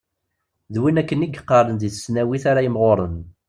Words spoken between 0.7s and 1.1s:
D win